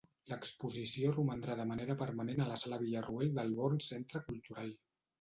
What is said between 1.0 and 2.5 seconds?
romandrà de manera permanent a